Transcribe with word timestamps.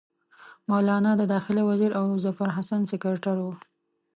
مولنا 0.69 1.11
د 1.17 1.23
داخله 1.33 1.61
وزیر 1.69 1.91
او 1.99 2.05
ظفرحسن 2.23 2.81
سکرټر 2.91 3.37
وو. 3.43 3.53